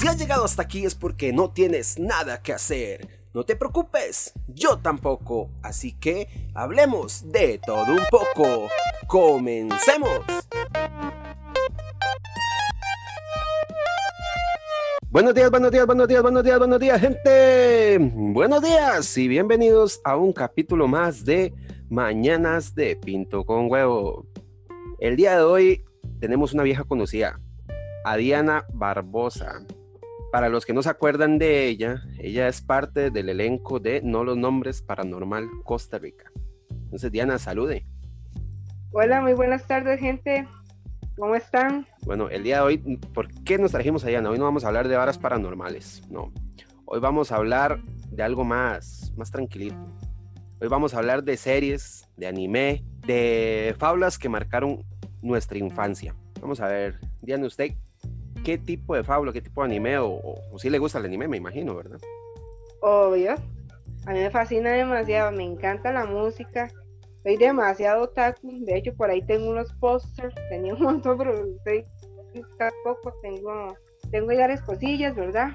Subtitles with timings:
[0.00, 3.06] Si has llegado hasta aquí es porque no tienes nada que hacer.
[3.34, 5.50] No te preocupes, yo tampoco.
[5.62, 8.70] Así que hablemos de todo un poco.
[9.06, 10.22] Comencemos.
[15.10, 17.98] Buenos días, buenos días, buenos días, buenos días, buenos días, gente.
[18.00, 21.52] Buenos días y bienvenidos a un capítulo más de
[21.90, 24.24] Mañanas de Pinto con Huevo.
[24.98, 25.84] El día de hoy
[26.20, 27.38] tenemos una vieja conocida,
[28.06, 29.62] a Diana Barbosa.
[30.30, 34.22] Para los que no se acuerdan de ella, ella es parte del elenco de No
[34.22, 36.30] los Nombres Paranormal Costa Rica.
[36.70, 37.84] Entonces, Diana, salude.
[38.92, 40.46] Hola, muy buenas tardes, gente.
[41.18, 41.84] ¿Cómo están?
[42.02, 42.78] Bueno, el día de hoy,
[43.12, 44.30] ¿por qué nos trajimos a Diana?
[44.30, 46.32] Hoy no vamos a hablar de varas paranormales, no.
[46.84, 49.76] Hoy vamos a hablar de algo más, más tranquilito.
[50.60, 54.84] Hoy vamos a hablar de series, de anime, de fábulas que marcaron
[55.22, 56.14] nuestra infancia.
[56.40, 57.72] Vamos a ver, Diana, usted
[58.50, 60.18] qué tipo de fábula, qué tipo de anime, o,
[60.56, 62.00] si le gusta el anime, me imagino, ¿verdad?
[62.80, 63.36] Obvio.
[64.06, 66.68] A mí me fascina demasiado, me encanta la música.
[67.22, 68.64] Soy demasiado otaku.
[68.64, 71.84] De hecho, por ahí tengo unos pósters, tenía un montón, pero estoy
[72.82, 73.14] poco.
[73.22, 73.76] Tengo,
[74.10, 75.50] tengo ya las cosillas, ¿verdad?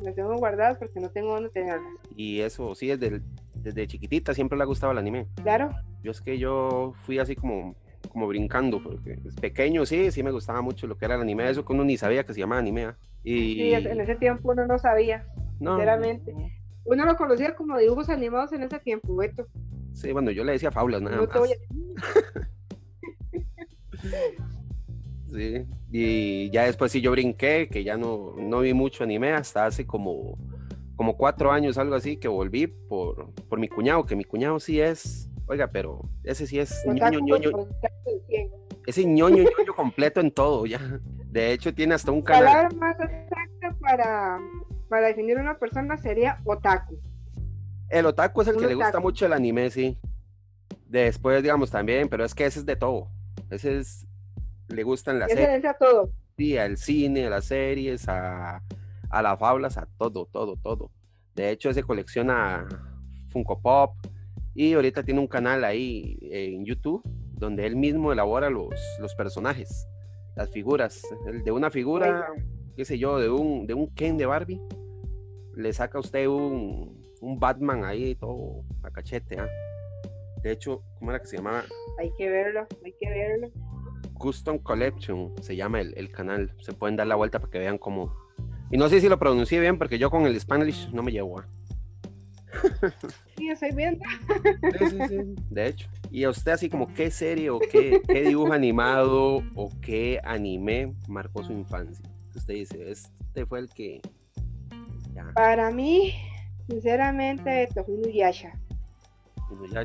[0.00, 1.94] Las tengo guardadas porque no tengo dónde tenerlas.
[2.16, 3.22] Y eso, sí, desde,
[3.54, 5.28] desde chiquitita siempre le ha gustado el anime.
[5.40, 5.70] Claro.
[6.02, 7.76] Yo es que yo fui así como
[8.08, 11.48] como brincando, porque es pequeño sí, sí me gustaba mucho lo que era el anime,
[11.48, 12.84] eso que uno ni sabía que se llamaba anime.
[12.84, 12.96] ¿ah?
[13.24, 13.54] Y...
[13.54, 15.26] Sí, en ese tiempo uno no sabía,
[15.58, 16.34] sinceramente.
[16.84, 19.46] Uno lo conocía como dibujos animados en ese tiempo, Beto.
[19.92, 21.28] Sí, bueno, yo le decía faulas nada más.
[25.32, 29.66] sí, y ya después sí yo brinqué, que ya no, no vi mucho anime hasta
[29.66, 30.38] hace como,
[30.96, 34.80] como cuatro años, algo así, que volví por, por mi cuñado, que mi cuñado sí
[34.80, 37.50] es Oiga, pero ese sí es ñoño, ñoño.
[38.86, 40.78] Ese ñoño, ñoño completo en todo, ya.
[41.26, 42.44] De hecho, tiene hasta un canal.
[42.44, 44.38] La palabra más exacta para,
[44.88, 46.98] para definir a una persona sería otaku.
[47.88, 49.98] El otaku es el que le gusta mucho el anime, sí.
[50.86, 53.08] Después, digamos, también, pero es que ese es de todo.
[53.50, 54.06] Ese es.
[54.68, 55.64] Le gustan las series.
[55.64, 56.10] a todo.
[56.36, 58.62] Sí, al cine, a las series, a,
[59.10, 60.90] a las fábulas, a todo, todo, todo.
[61.34, 62.66] De hecho, ese colecciona
[63.30, 63.94] Funko Pop,
[64.58, 69.86] y ahorita tiene un canal ahí en YouTube donde él mismo elabora los, los personajes,
[70.34, 71.00] las figuras.
[71.28, 72.26] El de una figura,
[72.74, 74.60] qué sé yo, de un, de un Ken de Barbie,
[75.54, 79.38] le saca a usted un, un Batman ahí todo a cachete.
[79.38, 79.48] ¿ah?
[80.42, 81.62] De hecho, ¿cómo era que se llamaba?
[82.00, 83.52] Hay que verlo, hay que verlo.
[84.14, 86.52] Custom Collection se llama el, el canal.
[86.62, 88.12] Se pueden dar la vuelta para que vean cómo.
[88.72, 91.38] Y no sé si lo pronuncié bien porque yo con el Spanish no me llevo.
[91.38, 91.46] ¿ah?
[93.36, 94.04] Sí, estoy viendo.
[95.50, 95.88] de hecho.
[96.10, 101.44] Y a usted así como qué serie o qué, dibujo animado o qué anime marcó
[101.44, 102.08] su infancia.
[102.34, 104.00] Usted dice, este fue el que...
[105.34, 106.14] Para mí,
[106.68, 108.52] sinceramente, Tofu Yasha.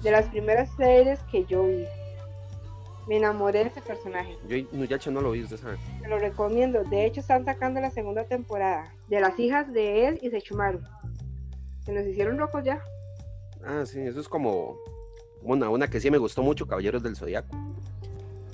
[0.02, 1.86] De las primeras series que yo vi.
[3.08, 4.38] Me enamoré de ese personaje.
[4.48, 5.78] Yo Nuyasha no lo vi, usted sabe.
[6.02, 6.84] Te lo recomiendo.
[6.86, 10.80] De hecho, están sacando la segunda temporada de las hijas de él y Sechumaru.
[11.86, 12.82] Se nos hicieron locos ya.
[13.66, 14.78] Ah, sí, eso es como
[15.42, 17.56] una, una que sí me gustó mucho, Caballeros del Zodiaco.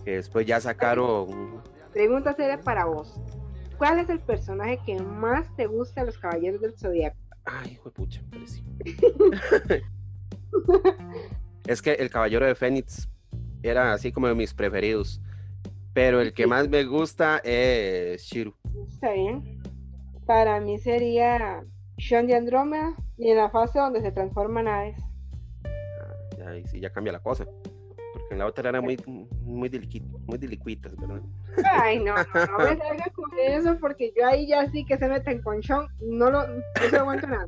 [0.04, 1.62] Que después ya sacaron.
[1.94, 3.20] Pregunta seria para vos.
[3.78, 7.18] ¿Cuál es el personaje que más te gusta de los Caballeros del Zodiaco?
[7.46, 8.22] Ay, hijo de pucha,
[11.66, 13.10] es que el Caballero de Fénix
[13.64, 15.22] era así como de mis preferidos.
[15.94, 18.54] Pero el que más me gusta es Shiru.
[18.88, 19.62] Está bien.
[20.26, 21.64] Para mí sería
[22.00, 24.98] Sean de Andrómeda y en la fase donde se transforman aves.
[25.66, 27.46] Ah, ya, sí, ya cambia la cosa.
[28.14, 29.70] Porque en la otra era muy, muy,
[30.26, 31.22] muy delicuitas, ¿verdad?
[31.72, 35.08] Ay, no, no, no me salgas con eso porque yo ahí ya sí que se
[35.08, 37.48] meten con Sean, no lo, no se aguanto nada.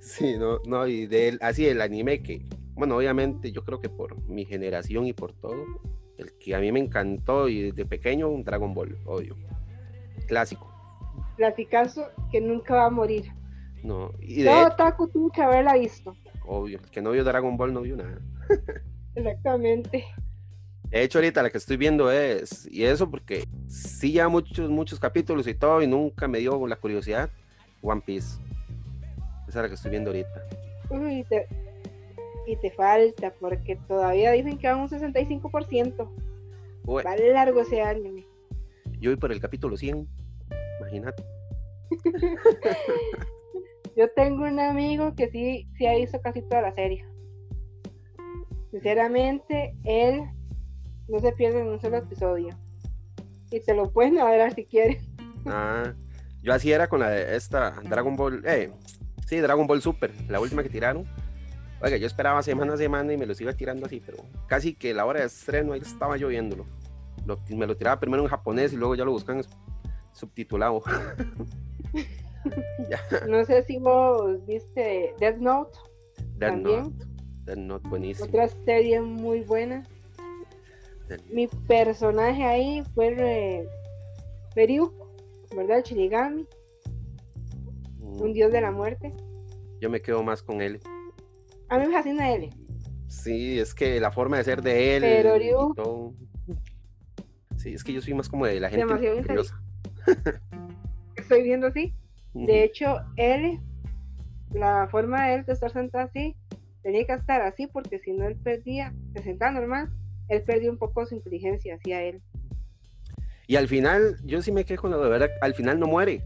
[0.00, 3.88] Sí, no, no, y de él, así el anime que, bueno, obviamente yo creo que
[3.88, 5.66] por mi generación y por todo,
[6.16, 9.36] el que a mí me encantó y desde pequeño, un Dragon Ball, obvio.
[10.26, 10.70] Clásico.
[11.36, 13.32] Clasicazo que nunca va a morir.
[13.82, 16.14] No, y de Todo Taku tuvo que haberla visto.
[16.46, 18.20] Obvio, el que no vio Dragon Ball no vio nada.
[19.14, 20.04] Exactamente.
[20.88, 25.00] De hecho, ahorita la que estoy viendo es, y eso porque sí ya muchos, muchos
[25.00, 27.30] capítulos y todo, y nunca me dio la curiosidad,
[27.80, 28.38] One Piece.
[29.48, 30.44] Esa es la que estoy viendo ahorita.
[30.90, 31.48] Uy, te,
[32.46, 36.08] y te falta, porque todavía dicen que van un 65%.
[36.84, 37.02] Uy.
[37.02, 38.26] Vale largo ese anime.
[39.00, 40.06] Yo voy por el capítulo 100,
[40.80, 41.24] imagínate.
[43.96, 47.04] Yo tengo un amigo que sí, sí ha visto casi toda la serie.
[48.70, 50.22] Sinceramente, él
[51.08, 52.48] no se pierde en un solo episodio.
[53.50, 55.06] Y te lo pueden ver si quieres.
[55.46, 55.92] Ah,
[56.42, 58.72] Yo así era con la de esta Dragon Ball, eh,
[59.26, 61.06] sí, Dragon Ball Super, la última que tiraron.
[61.82, 64.94] Oiga, yo esperaba semana a semana y me los iba tirando así, pero casi que
[64.94, 66.64] la hora de estreno ahí estaba lloviéndolo.
[67.50, 69.42] me lo tiraba primero en japonés y luego ya lo buscan
[70.12, 70.82] subtitulado.
[73.28, 75.78] No sé si vos viste Death Note.
[76.36, 77.06] Death Note.
[77.44, 78.28] Death Note, buenísimo.
[78.28, 79.82] Otra serie muy buena.
[81.30, 83.66] Mi personaje ahí fue
[84.56, 84.92] Ryu,
[85.54, 85.78] ¿verdad?
[85.78, 86.46] El Shinigami.
[88.00, 88.32] Un mm.
[88.32, 89.12] dios de la muerte.
[89.80, 90.80] Yo me quedo más con él.
[91.68, 92.50] A mí me fascina él.
[93.08, 95.02] Sí, es que la forma de ser de él.
[95.02, 96.14] Pero Ryu.
[97.56, 99.62] Sí, es que yo soy más como de la gente curiosa.
[101.16, 101.94] Estoy viendo así.
[102.34, 103.60] De hecho, él,
[104.52, 106.34] la forma de él de estar sentado así,
[106.82, 109.90] tenía que estar así porque si no él perdía, se sentaba normal,
[110.28, 112.22] él perdió un poco su inteligencia hacia él.
[113.46, 116.24] Y al final, yo sí me quejo, de verdad, al final no muere.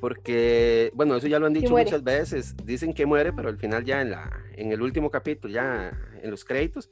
[0.00, 2.56] Porque, bueno, eso ya lo han dicho muchas veces.
[2.64, 6.30] Dicen que muere, pero al final ya en, la, en el último capítulo, ya en
[6.30, 6.90] los créditos,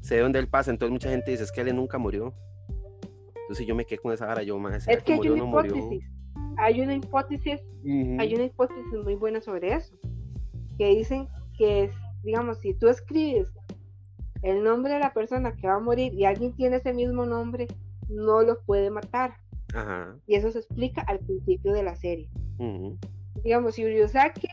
[0.00, 0.70] se ve dónde él pasa.
[0.70, 2.34] Entonces mucha gente dice, es que él nunca murió.
[3.42, 4.86] Entonces yo me quedé con esa vara, yo más.
[4.86, 6.04] Es que, hay una hipótesis.
[6.56, 9.94] Hay una hipótesis, hay una hipótesis muy buena sobre eso.
[10.76, 11.90] Que dicen que,
[12.22, 13.52] digamos, si tú escribes
[14.42, 17.66] el nombre de la persona que va a morir y alguien tiene ese mismo nombre,
[18.08, 19.34] no lo puede matar.
[20.26, 22.28] Y eso se explica al principio de la serie.
[23.42, 24.48] Digamos, si Ryusaki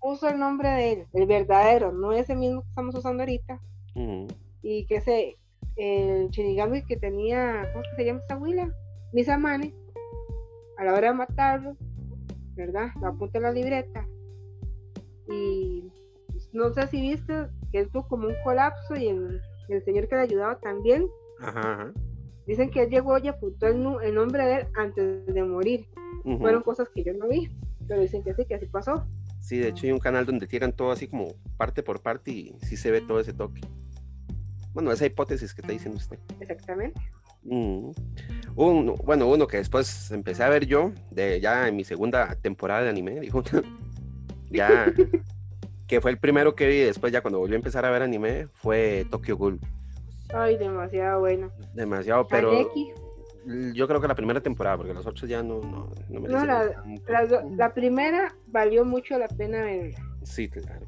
[0.00, 3.60] puso el nombre de él, el verdadero, no ese mismo que estamos usando ahorita,
[4.62, 5.36] y que ese,
[5.76, 8.72] el Shinigami que tenía, ¿cómo se llama esta huila?
[9.12, 9.74] Misamane,
[10.80, 11.76] a la hora de matarlo,
[12.54, 12.88] ¿verdad?
[13.02, 14.08] Lo apunta en la libreta.
[15.28, 15.84] Y
[16.26, 19.42] pues, no sé si viste que estuvo como un colapso y el,
[19.84, 21.06] señor que le ayudaba también.
[21.38, 21.92] Ajá,
[22.46, 25.86] Dicen que él llegó y apuntó el, nombre de él antes de morir.
[26.38, 27.48] Fueron cosas que yo no vi,
[27.86, 29.06] pero dicen que sí, que así pasó.
[29.38, 31.28] Sí, de hecho hay un canal donde tiran todo así como
[31.58, 33.60] parte por parte y sí se ve todo ese toque.
[34.72, 36.18] Bueno, esa hipótesis que está diciendo usted.
[36.40, 37.00] Exactamente.
[37.42, 42.90] Bueno, uno que después empecé a ver yo, de ya en mi segunda temporada de
[42.90, 43.42] anime, dijo,
[44.50, 44.92] ya,
[45.86, 48.48] que fue el primero que vi después ya cuando volví a empezar a ver anime,
[48.52, 49.60] fue Tokyo Ghoul.
[50.32, 51.50] Ay, demasiado bueno.
[51.74, 52.70] Demasiado, pero.
[53.74, 56.44] Yo creo que la primera temporada, porque los otros ya no, no, no me No,
[56.44, 56.70] la,
[57.56, 59.98] la, primera valió mucho la pena verla.
[60.22, 60.86] Sí, claro.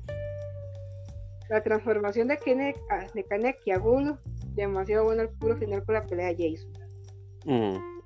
[1.48, 2.76] La transformación de, Kene,
[3.14, 4.18] de Kaneki a Gulu,
[4.54, 6.72] demasiado bueno el puro final con la pelea de Jason.
[7.44, 8.02] Mm.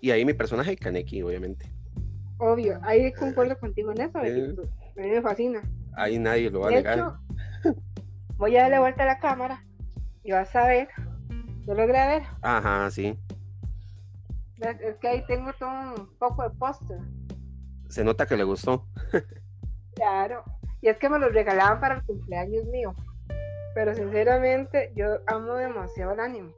[0.00, 1.66] Y ahí mi personaje es Kaneki, obviamente.
[2.38, 4.54] Obvio, ahí concuerdo contigo en eso, a mí
[4.96, 5.62] me fascina.
[5.96, 7.14] Ahí nadie lo va a negar.
[8.36, 9.64] voy a darle vuelta a la cámara
[10.22, 10.88] y vas a ver,
[11.66, 12.22] yo logré ver.
[12.42, 13.18] Ajá, sí.
[14.58, 16.98] Es que ahí tengo todo un poco de póster.
[17.88, 18.86] Se nota que le gustó.
[19.94, 20.44] claro.
[20.80, 22.94] Y es que me lo regalaban para el cumpleaños mío.
[23.74, 26.52] Pero sinceramente, yo amo demasiado el anime.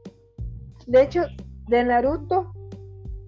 [0.87, 1.25] De hecho,
[1.69, 2.53] de Naruto,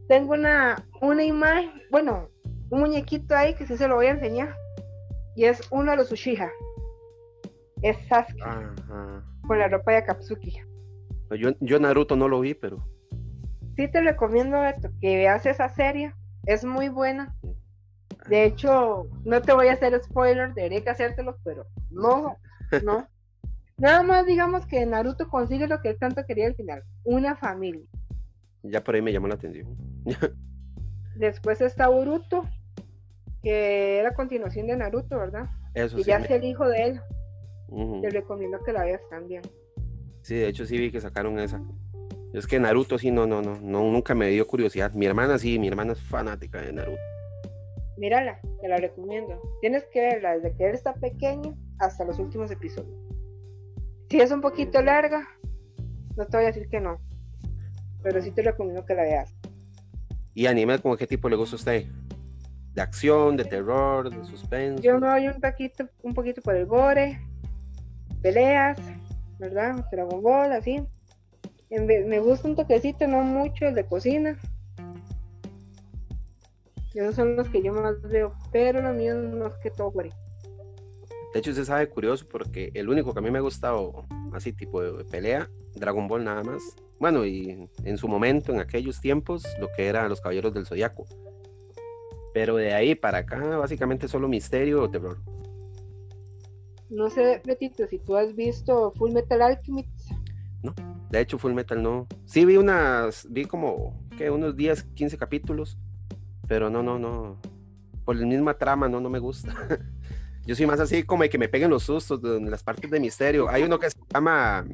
[0.08, 2.29] tengo una, una imagen, bueno,
[2.70, 4.55] un muñequito ahí que sí se lo voy a enseñar.
[5.35, 6.50] Y es uno de los Uchiha.
[7.82, 8.43] Es Sasuke.
[8.43, 10.61] Ajá con la ropa de Akatsuki.
[11.37, 12.87] Yo, yo Naruto no lo vi, pero.
[13.75, 16.14] Sí te recomiendo esto, que veas esa serie.
[16.47, 17.35] Es muy buena.
[18.28, 22.37] De hecho, no te voy a hacer spoiler, debería que hacértelo, pero no,
[22.85, 23.09] no.
[23.78, 27.87] Nada más digamos que Naruto consigue lo que él tanto quería al final, una familia.
[28.64, 29.76] Ya por ahí me llamó la atención.
[31.16, 32.44] Después está Boruto,
[33.42, 35.47] que era continuación de Naruto, ¿verdad?
[35.75, 37.00] Eso y ya es el hijo de él.
[38.02, 39.42] Te recomiendo que la veas también.
[40.23, 41.62] Sí, de hecho sí vi que sacaron esa.
[42.32, 44.92] Es que Naruto sí, no, no, no, no, nunca me dio curiosidad.
[44.92, 47.00] Mi hermana sí, mi hermana es fanática de Naruto.
[47.97, 49.40] Mírala, te la recomiendo.
[49.61, 53.07] Tienes que verla desde que él está pequeño hasta los últimos episodios.
[54.10, 55.28] Si es un poquito larga,
[56.16, 56.98] no te voy a decir que no.
[58.02, 59.34] Pero sí te recomiendo que la veas.
[60.34, 61.86] ¿Y anime como qué tipo le gusta a usted?
[62.72, 64.82] ¿De acción, de terror, de suspense?
[64.82, 67.20] Yo me voy un poquito, un poquito por el gore,
[68.22, 68.78] peleas,
[69.38, 69.84] ¿verdad?
[69.90, 70.82] Dragon Ball, así.
[71.70, 74.38] me gusta un toquecito, no mucho, el de cocina.
[76.94, 80.10] Esos son los que yo más veo, pero los míos no es que todo, güey.
[81.32, 84.52] De hecho, se sabe curioso porque el único que a mí me ha gustado, así
[84.52, 86.62] tipo de pelea, Dragon Ball nada más.
[86.99, 91.06] Bueno, y en su momento, en aquellos tiempos, lo que eran los Caballeros del Zodiaco.
[92.35, 95.18] Pero de ahí para acá, básicamente solo misterio o terror.
[96.90, 100.11] No sé, Betito, si tú has visto Full Metal Alchemist.
[100.62, 100.75] No,
[101.11, 102.06] de hecho Full Metal no.
[102.25, 105.78] Sí vi unas, vi como, que Unos 10, 15 capítulos.
[106.49, 107.38] pero no, no, no.
[108.04, 109.54] Por la misma trama, no, no me gusta.
[110.49, 112.99] Yo soy más así como de que me peguen los sustos de las partes de
[112.99, 113.50] misterio.
[113.50, 114.67] Hay uno que se llama,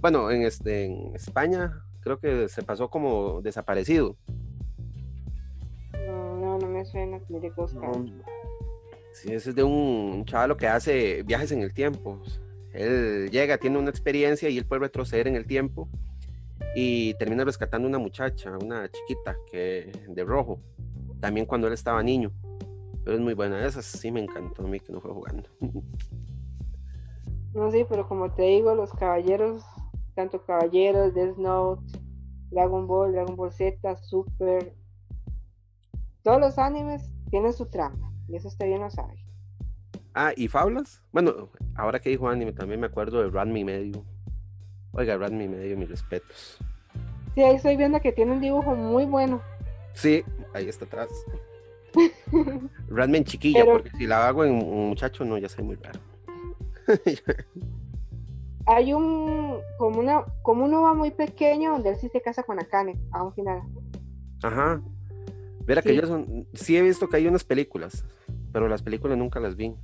[0.00, 4.16] bueno, en, este, en España creo que se pasó como desaparecido.
[6.04, 7.40] No, no, no me suena, me
[9.12, 12.20] Sí, ese es de un chaval que hace viajes en el tiempo.
[12.72, 15.88] Él llega, tiene una experiencia y él puede retroceder en el tiempo
[16.74, 20.60] y termina rescatando una muchacha, una chiquita que de rojo,
[21.20, 22.32] también cuando él estaba niño.
[23.08, 25.48] Pero es muy buena, esa sí me encantó a mí que no fue jugando.
[27.54, 29.64] No, sí, pero como te digo, los caballeros,
[30.14, 31.82] tanto caballeros, Death Note,
[32.50, 34.74] Dragon Ball, Dragon Ball Z, Super,
[36.22, 39.14] todos los animes tienen su trama, y eso usted bien lo sabe.
[40.12, 41.02] Ah, ¿y Fablas?
[41.10, 44.04] Bueno, ahora que dijo anime, también me acuerdo de Ranmi Medio.
[44.92, 46.58] Oiga, Ranmi Medio, mis respetos.
[47.34, 49.40] Sí, ahí estoy viendo que tiene un dibujo muy bueno.
[49.94, 50.22] Sí,
[50.52, 51.08] ahí está atrás.
[52.88, 56.00] Ranmi en chiquilla, porque si la hago en un muchacho, no, ya soy muy raro.
[58.68, 62.60] hay un como una como un va muy pequeño donde él sí se casa con
[62.60, 63.62] Akane a un final.
[64.42, 64.82] Ajá.
[65.64, 68.04] Verá que yo son, sí he visto que hay unas películas,
[68.52, 69.74] pero las películas nunca las vi.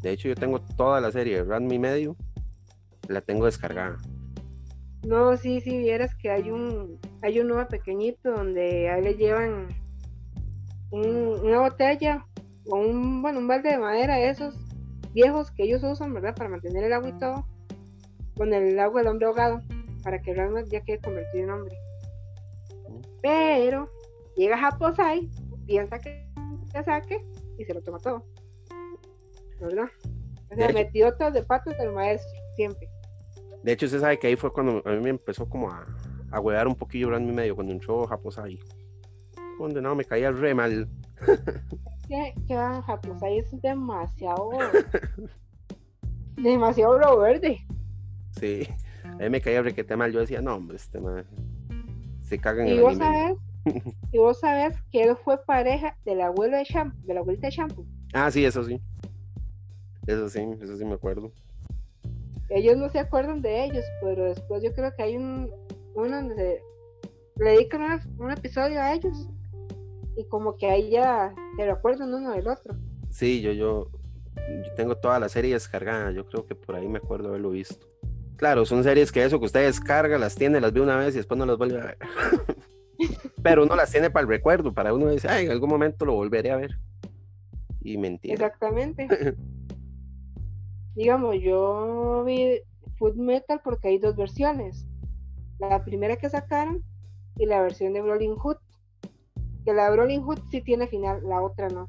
[0.00, 2.16] De hecho, yo tengo toda la serie de Ranmi Medio,
[3.08, 3.98] la tengo descargada.
[5.06, 9.14] No, sí, sí, vieras que hay un hay un nuevo pequeñito donde a él le
[9.14, 9.68] llevan
[11.00, 12.26] una botella
[12.66, 14.54] o un bueno un balde de madera esos
[15.12, 16.34] viejos que ellos usan, ¿verdad?
[16.34, 17.46] Para mantener el agua y todo
[18.36, 19.62] con el agua del hombre ahogado
[20.02, 21.76] para que realmente ya quede convertido en hombre.
[23.22, 23.88] Pero
[24.36, 25.30] llega Japosai,
[25.66, 26.26] piensa que
[26.72, 27.24] se saque
[27.58, 28.24] y se lo toma todo.
[29.60, 29.88] ¿Verdad?
[30.50, 32.88] O sea, metió todo de patas del maestro, siempre.
[33.62, 35.86] De hecho, usted sabe que ahí fue cuando a mí me empezó como a,
[36.30, 38.60] a huear un poquillo mi medio, cuando entró Japosai.
[39.58, 40.88] Donde no, me caía re mal.
[42.08, 44.50] que, que Japosai es demasiado.
[46.36, 47.64] demasiado oro verde.
[48.38, 48.66] Sí,
[49.04, 50.12] a mí me caía requete mal.
[50.12, 51.24] Yo decía, no, hombre, este man
[52.22, 53.36] se cagan en ¿Y vos sabes?
[54.12, 57.52] y vos sabes que él fue pareja del abuelo de Shampoo, de la abuelita de
[57.52, 57.86] Shampoo.
[58.12, 58.80] Ah, sí, eso sí.
[60.06, 61.32] Eso sí, eso sí me acuerdo.
[62.50, 65.50] Ellos no se acuerdan de ellos, pero después yo creo que hay un
[65.94, 66.60] uno donde
[67.36, 69.28] se le dedican un episodio a ellos
[70.16, 72.74] y como que ahí ya se recuerdan uno del otro.
[73.10, 73.90] Sí, yo, yo,
[74.36, 77.86] yo tengo toda la serie descargada, yo creo que por ahí me acuerdo haberlo visto.
[78.36, 81.18] Claro, son series que eso que usted descarga, las tiene, las ve una vez y
[81.18, 81.98] después no las vuelve a ver.
[83.42, 86.14] Pero uno las tiene para el recuerdo, para uno dice, ay, en algún momento lo
[86.14, 86.78] volveré a ver.
[87.80, 88.34] Y mentira.
[88.34, 89.06] Exactamente.
[90.94, 92.60] Digamos, yo vi
[92.98, 94.86] Food Metal porque hay dos versiones.
[95.58, 96.82] La primera que sacaron
[97.36, 98.56] y la versión de Rolling Hood.
[99.64, 101.88] Que la de Rolling Hood sí tiene final, la otra no.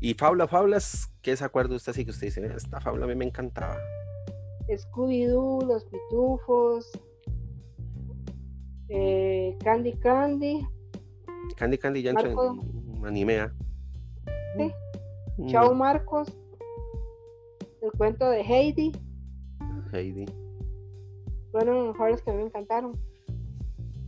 [0.00, 2.46] Y Fabla Fablas, ¿qué se acuerda usted así que usted dice?
[2.46, 3.76] Esta Fabla a mí me encantaba.
[4.68, 6.90] Scooby-Doo, Los Pitufos,
[8.88, 10.66] eh, Candy Candy.
[11.56, 13.40] Candy Candy ya entra en anime.
[13.40, 13.52] ¿ah?
[14.56, 14.72] Sí.
[15.38, 15.46] Mm.
[15.48, 16.28] Chao Marcos.
[17.82, 18.92] El cuento de Heidi.
[19.92, 20.26] Heidi.
[21.52, 22.92] Fueron mejores que a mí me encantaron.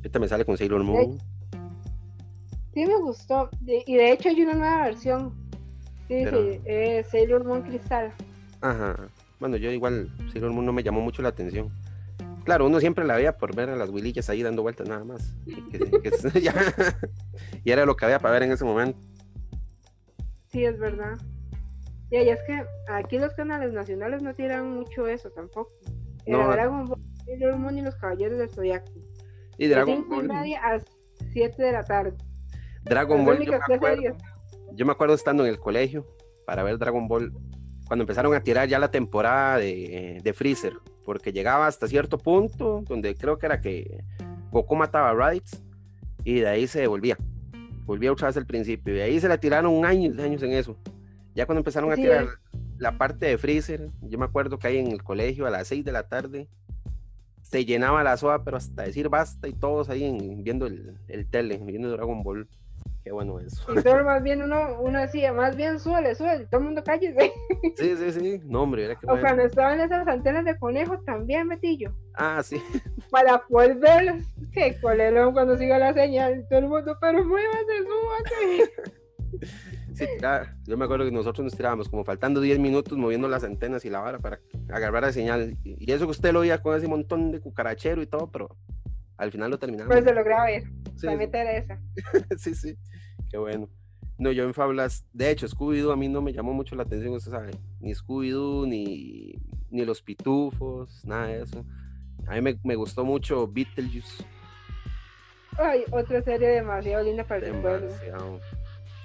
[0.03, 1.19] Esta me sale con Sailor Moon.
[2.75, 3.51] Sí, me gustó.
[3.67, 5.35] y de hecho hay una nueva versión.
[6.09, 8.13] Sí, sí, eh, Sailor Moon Cristal.
[8.61, 9.09] Ajá.
[9.39, 11.71] Bueno, yo igual Sailor Moon no me llamó mucho la atención.
[12.45, 15.35] Claro, uno siempre la veía por ver a las huilillas ahí dando vueltas nada más.
[17.65, 18.99] y era lo que había para ver en ese momento.
[20.49, 21.17] Sí, es verdad.
[22.11, 25.71] Y es que aquí los canales nacionales no tiran mucho eso tampoco.
[26.27, 28.91] Era Dragon Ball, Sailor Moon y los Caballeros del Zodiaco.
[29.59, 30.27] Y Dragon Ball.
[30.27, 30.81] media a
[31.33, 32.17] 7 de la tarde.
[32.83, 34.17] Dragon Ball, yo me, acuerdo,
[34.73, 36.07] yo me acuerdo estando en el colegio
[36.47, 37.33] para ver Dragon Ball
[37.91, 43.17] cuando empezaron a tirar ya la temporada de, Freezer, porque llegaba hasta cierto punto donde
[43.17, 44.05] creo que era que
[44.53, 45.61] Goku mataba a Raditz
[46.23, 47.19] y de ahí se devolvía.
[47.85, 50.53] Volvía otra vez al principio y de ahí se la tiraron un año, años en
[50.53, 50.77] eso.
[51.35, 52.29] Ya cuando empezaron a tirar
[52.79, 55.85] la parte de Freezer, yo me acuerdo que ahí en el colegio a las 6
[55.85, 56.49] de la tarde
[57.43, 61.59] se llenaba la soda, pero hasta decir basta y todos ahí viendo el, el tele,
[61.59, 62.49] viendo Dragon Ball.
[63.03, 63.65] Qué bueno eso.
[63.73, 67.33] Y pero más bien uno, uno decía, más bien suele, suele, todo el mundo cállese.
[67.77, 68.41] Sí, sí, sí.
[68.45, 71.93] No, hombre, era que O cuando estaban esas antenas de conejo también, Metillo.
[72.15, 72.61] Ah, sí.
[73.11, 74.25] Para poder verlos.
[74.53, 76.47] Qué colelón cuando siga la señal.
[76.49, 78.71] Todo el mundo, pero muévase, súbase.
[79.93, 80.07] Sí,
[80.67, 83.91] yo me acuerdo que nosotros nos tirábamos como faltando 10 minutos moviendo las antenas y
[83.91, 84.41] la vara para
[84.71, 85.59] agarrar la señal.
[85.63, 88.57] Y eso que usted lo veía con ese montón de cucarachero y todo, pero
[89.21, 89.93] al final lo terminamos.
[89.93, 90.65] Pues se lograba ver.
[90.97, 91.07] Sí.
[91.09, 91.79] meter esa.
[92.39, 92.77] sí, sí.
[93.31, 93.69] Qué bueno.
[94.19, 97.15] No, yo en Fábulas, de hecho, Scooby-Doo a mí no me llamó mucho la atención,
[97.15, 99.35] usted sabe, ni Scooby-Doo, ni,
[99.71, 101.65] ni los pitufos, nada de eso.
[102.27, 104.25] A mí me, me gustó mucho Beetlejuice.
[105.59, 107.47] Ay, otra serie demasiado linda para.
[107.47, 108.41] Demasiado.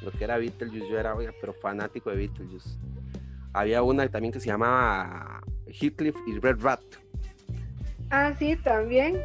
[0.02, 2.78] Lo que era Beetlejuice, yo era, pero fanático de Beetlejuice.
[3.54, 6.82] Había una también que se llamaba Heathcliff y Red Rat.
[8.10, 9.22] Ah, sí, también.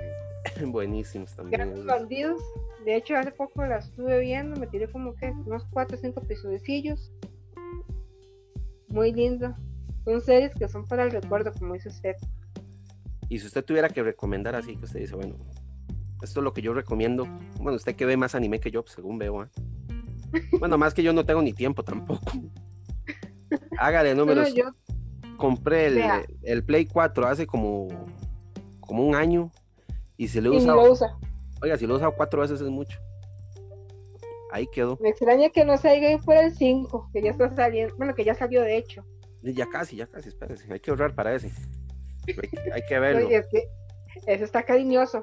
[0.67, 1.59] Buenísimos también.
[1.59, 1.87] Grandes esos.
[1.87, 2.43] bandidos.
[2.85, 6.21] De hecho, hace poco la estuve viendo, me tiré como que unos 4 o 5
[6.21, 7.13] episodios.
[8.89, 9.55] Muy lindo.
[10.05, 12.17] Son series que son para el recuerdo, como dice usted.
[13.29, 15.37] Y si usted tuviera que recomendar así, que usted dice, bueno,
[16.23, 17.27] esto es lo que yo recomiendo.
[17.59, 19.41] Bueno, usted que ve más anime que yo, pues, según veo.
[19.43, 19.51] ¿ah?
[20.59, 22.33] Bueno, más que yo no tengo ni tiempo tampoco.
[23.79, 24.55] Hágale números.
[24.55, 24.73] yo,
[25.37, 26.03] Compré el,
[26.43, 27.89] el Play 4 hace como,
[28.81, 29.51] como un año.
[30.21, 31.17] Y si lo y usado, lo usa.
[31.63, 32.99] oiga, si lo usado cuatro veces es mucho.
[34.53, 34.99] Ahí quedó.
[35.01, 37.97] Me extraña que no salga ahí fuera el 5, que ya está saliendo.
[37.97, 39.03] Bueno, que ya salió de hecho.
[39.43, 40.71] Ya casi, ya casi, espérese.
[40.71, 41.51] Hay que ahorrar para ese.
[42.29, 43.27] Hay, que- hay que verlo.
[43.29, 43.69] Oye, es que
[44.27, 45.23] eso está cariñoso.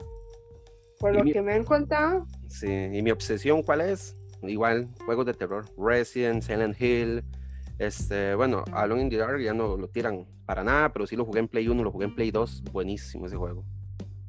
[0.99, 4.17] Por Y lo mi- que me han contado, Sí, y mi obsesión, ¿cuál es?
[4.41, 5.65] Igual, juegos de terror.
[5.77, 7.23] Resident, Silent Hill.
[7.77, 11.23] Este, bueno, Alone in the Dark ya no lo tiran para nada, pero sí lo
[11.23, 12.63] jugué en Play 1, lo jugué en Play 2.
[12.71, 13.63] Buenísimo ese juego.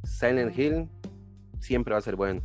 [0.09, 0.89] Silent Hill
[1.61, 2.43] siempre va a ser bueno.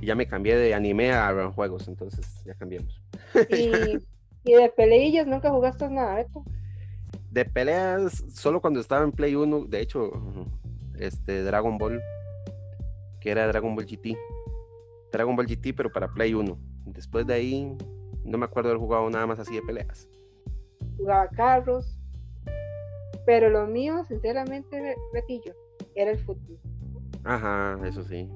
[0.00, 3.02] Y ya me cambié de anime a juegos, entonces ya cambiamos.
[3.48, 3.98] y,
[4.44, 6.44] y de peleillas nunca jugaste nada, Beto.
[7.30, 10.12] De peleas, solo cuando estaba en Play 1, de hecho,
[10.98, 12.00] este Dragon Ball,
[13.20, 14.16] que era Dragon Ball GT.
[15.10, 16.58] Dragon Ball GT, pero para Play 1.
[16.86, 17.76] Después de ahí,
[18.24, 20.08] no me acuerdo haber jugado nada más así de peleas.
[20.96, 21.98] Jugaba carros.
[23.26, 25.54] Pero lo mío, sinceramente, Betillo,
[25.94, 26.58] era el fútbol.
[27.24, 28.28] Ajá, eso sí.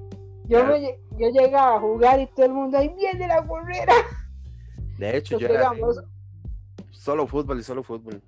[0.45, 0.73] Yo, Claro.
[0.79, 3.93] me yo llegaba a jugar y todo el mundo ahí viene la borrera.
[4.97, 5.71] De hecho, Nos yo era
[6.91, 8.21] solo fútbol y solo fútbol.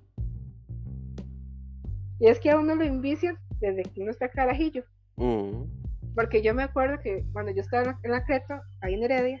[2.20, 4.84] Y es que a uno lo envician desde que uno está carajillo.
[5.16, 5.64] Mm,
[6.14, 9.02] Porque yo me acuerdo que cuando yo estaba en la, en la Creto, ahí en
[9.02, 9.40] Heredia,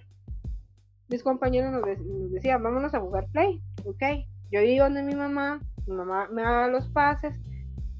[1.08, 3.62] mis compañeros nos, de- nos decían, vámonos a jugar play.
[3.84, 4.02] Ok.
[4.50, 7.38] Yo iba donde mi mamá, mi mamá me daba los pases,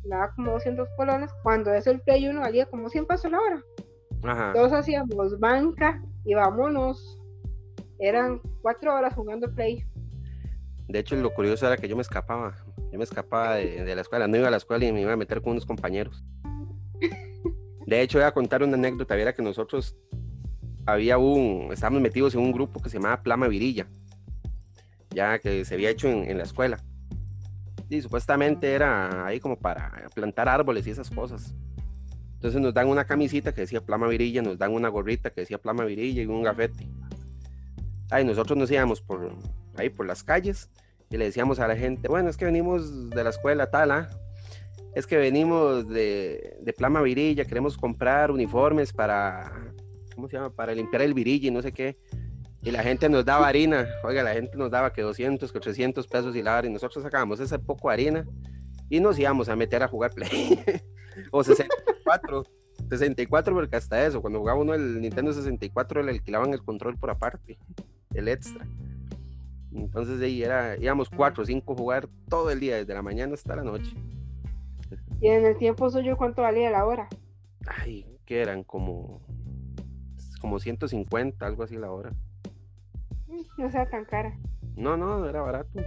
[0.05, 1.31] daba como 200 colones.
[1.43, 3.63] Cuando eso el play uno valía como 100 pesos la hora.
[4.25, 4.53] Ajá.
[4.53, 7.19] Todos hacíamos banca y vámonos.
[7.99, 9.85] Eran cuatro horas jugando play.
[10.89, 12.57] De hecho, lo curioso era que yo me escapaba.
[12.91, 14.27] Yo me escapaba de, de la escuela.
[14.29, 16.25] No iba a la escuela y me iba a meter con unos compañeros.
[17.87, 19.15] De hecho, voy a contar una anécdota.
[19.15, 19.97] Viera que nosotros
[20.87, 21.69] había un.
[21.73, 23.87] Estábamos metidos en un grupo que se llamaba Plama Virilla.
[25.11, 26.79] Ya que se había hecho en, en la escuela.
[27.93, 31.55] Y supuestamente era ahí como para plantar árboles y esas cosas.
[32.37, 35.59] Entonces nos dan una camisita que decía Plama Virilla, nos dan una gorrita que decía
[35.59, 36.89] Plama Virilla y un gafete.
[38.11, 39.37] Ay, nosotros nos íbamos por
[39.77, 40.71] ahí por las calles
[41.11, 44.09] y le decíamos a la gente, bueno, es que venimos de la escuela tal, ¿ah?
[44.95, 49.53] es que venimos de, de Plama Virilla, queremos comprar uniformes para,
[50.15, 50.49] ¿cómo se llama?
[50.49, 51.99] Para limpiar el virilla y no sé qué.
[52.63, 56.07] Y la gente nos daba harina, oiga, la gente nos daba que 200, que 300
[56.07, 58.27] pesos y la hora, y nosotros sacábamos ese poco de harina
[58.89, 60.61] y nos íbamos a meter a jugar Play.
[61.33, 62.45] o 64,
[62.89, 67.11] 64 porque hasta eso, cuando jugaba uno el Nintendo 64 le alquilaban el control por
[67.11, 67.59] aparte,
[68.15, 68.67] el extra.
[69.75, 73.03] Entonces de ahí era, íbamos cuatro o cinco a jugar todo el día, desde la
[73.03, 73.97] mañana hasta la noche.
[75.21, 77.09] Y en el tiempo suyo, ¿cuánto valía la hora?
[77.67, 79.23] Ay, que eran como,
[80.41, 82.13] como 150, algo así la hora.
[83.59, 84.37] No sea tan cara.
[84.77, 85.81] No, no, era barato.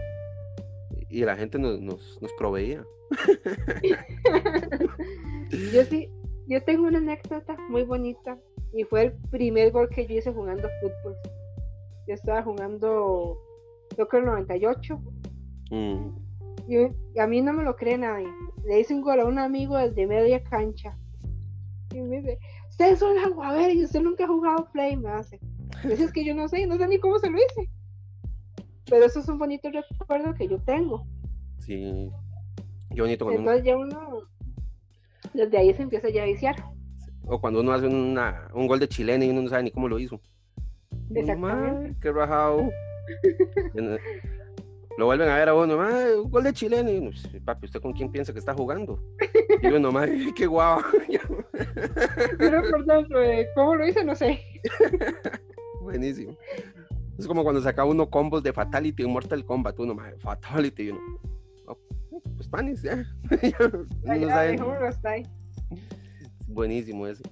[1.09, 2.83] Y la gente nos, nos, nos proveía.
[5.71, 6.09] Yo sí,
[6.47, 8.35] yo tengo una anécdota muy bonita
[8.73, 11.15] y fue el primer gol que yo hice jugando fútbol.
[12.07, 13.37] Yo estaba jugando,
[13.95, 14.99] creo que el 98
[15.71, 16.09] Mm,
[16.67, 16.77] y,
[17.15, 18.27] y a mí no me lo cree nadie.
[18.65, 20.97] Le hice un gol a un amigo desde media cancha.
[21.93, 25.39] Y me dice, ustedes son aguaveras y usted nunca ha jugado play, me hace.
[25.83, 27.69] Dice, es que yo no sé, no sé ni cómo se lo hice.
[28.89, 31.05] Pero eso es un bonito recuerdo que yo tengo.
[31.59, 32.09] sí.
[32.93, 34.21] Qué bonito cuando uno, Entonces ya uno,
[35.33, 36.55] desde ahí se empieza ya a viciar.
[37.25, 39.89] o cuando uno hace una, un gol de chilena y uno no sabe ni cómo
[39.89, 40.21] lo hizo.
[41.13, 41.89] Exactamente.
[41.89, 42.69] "Mae, qué rajado.
[44.97, 46.89] Lo vuelven a ver a uno, "Mae, un gol de chilena.
[46.89, 48.97] Y uno, "Sí, papi, ¿usted con quién piensa que está jugando?
[49.61, 50.07] Y uno, "Mae,
[50.37, 50.79] qué guau.
[52.37, 54.05] Pero por dentro, eh, ¿cómo lo hice?
[54.05, 54.39] No sé.
[55.85, 56.35] Buenísimo.
[57.17, 59.79] Es como cuando saca uno combos de Fatality en Mortal Kombat.
[59.79, 60.83] Uno, "Mae, Fatality.
[60.83, 60.99] Y uno,
[61.67, 61.77] "Oh,
[62.35, 62.95] pues panis, ya.
[64.03, 65.23] No hasta ahí.
[66.47, 67.23] Buenísimo ese.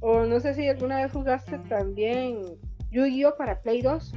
[0.00, 2.42] O no sé si alguna vez jugaste también
[2.90, 4.12] Yu-Gi-Oh para Play 2.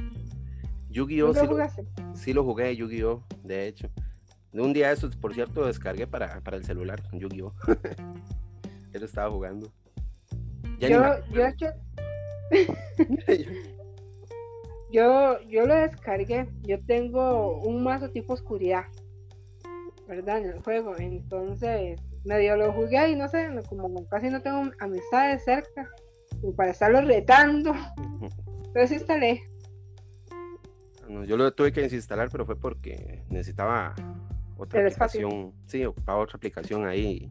[0.90, 1.28] Yu-Gi-Oh!
[1.28, 3.22] ¿Nunca Sí, lo- sí lo jugué, Yu-Gi-Oh!
[3.44, 3.88] De hecho.
[4.52, 7.52] De un día eso, por cierto, descargué para, para el celular con Yu-Gi-Oh!
[8.92, 9.70] Él estaba jugando.
[10.78, 11.00] Ya Yo,
[11.32, 11.66] yo, hecho-
[14.90, 16.48] yo, yo lo descargué.
[16.62, 18.84] Yo tengo un mazo tipo oscuridad,
[20.06, 20.38] ¿verdad?
[20.38, 20.94] En el juego.
[20.98, 25.88] Entonces, medio lo jugué y no sé, como casi no tengo amistades cerca,
[26.40, 27.74] como para estarlo retando.
[28.66, 29.42] Entonces instalé.
[31.08, 33.94] No, yo lo tuve que desinstalar, pero fue porque necesitaba
[34.58, 35.54] otra aplicación.
[35.66, 37.28] Sí, ocupaba otra aplicación ahí.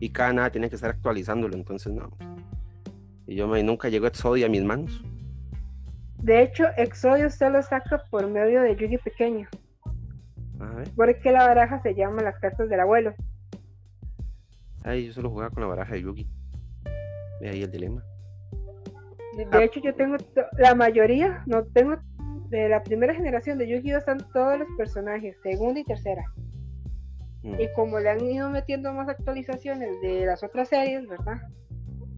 [0.00, 2.10] Y cada nada tenía que estar actualizándolo, entonces no.
[3.30, 5.04] Y yo me, nunca llegó Exodia a mis manos.
[6.18, 9.46] De hecho, Exodio usted lo saca por medio de Yugi pequeño,
[10.58, 10.88] A ver.
[10.96, 13.14] porque la baraja se llama las cartas del abuelo.
[14.82, 16.28] Ay, yo solo jugaba con la baraja de Yugi.
[17.40, 18.02] Ve ahí el dilema.
[19.36, 19.62] De, Ah.
[19.62, 20.16] hecho, yo tengo
[20.58, 21.98] la mayoría, no tengo
[22.48, 23.98] de la primera generación de Yu-Gi-Oh!
[23.98, 26.24] están todos los personajes, segunda y tercera.
[27.44, 27.60] Mm.
[27.60, 31.40] Y como le han ido metiendo más actualizaciones de las otras series, ¿verdad?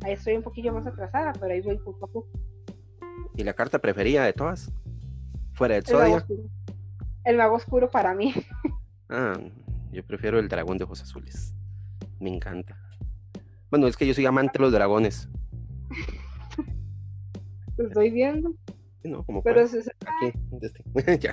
[0.05, 2.29] Ahí estoy un poquillo más atrasada, pero ahí voy poco a poco.
[3.37, 4.73] ¿Y la carta preferida de todas?
[5.55, 6.23] Fuera de El mago.
[7.25, 8.35] El mago oscuro para mí.
[9.09, 9.39] Ah,
[9.93, 11.55] yo prefiero el dragón de ojos azules.
[12.19, 12.77] Me encanta.
[13.71, 15.29] Bueno, es que yo soy amante de los dragones.
[17.77, 18.55] Lo estoy viendo.
[19.05, 20.85] No, como Pero se- aquí, este.
[21.19, 21.33] ya.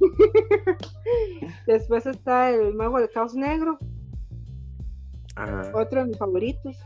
[1.66, 3.78] después está el mago del caos negro,
[5.36, 6.76] Ah, otro de mis favoritos.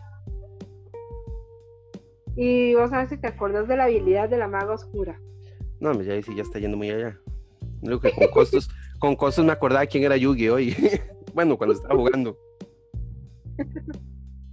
[2.40, 5.20] Y vos sabes si te acuerdas de la habilidad de la maga oscura.
[5.81, 7.18] no, ya ahí sí ya está yendo muy allá.
[7.83, 8.70] Lo que con costos,
[9.01, 10.77] con costos me acordaba quién era Yugi hoy.
[11.35, 12.38] bueno, cuando estaba jugando.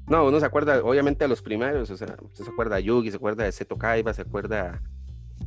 [0.08, 1.92] No, uno se acuerda, obviamente, de los primeros.
[1.92, 4.82] O sea, usted se acuerda de Yugi, se acuerda de Seto Kaiba, se acuerda